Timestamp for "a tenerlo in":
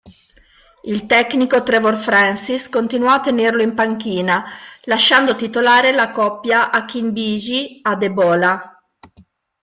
3.11-3.75